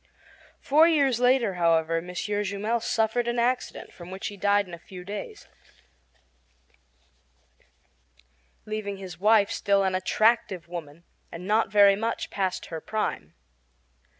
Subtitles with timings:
[0.59, 2.07] Four years later, however, M.
[2.09, 5.47] Jumel suffered an accident from which he died in a few days,
[8.65, 13.35] leaving his wife still an attractive woman and not very much past her prime.